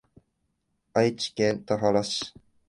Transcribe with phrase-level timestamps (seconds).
[0.95, 2.33] 愛知県田原市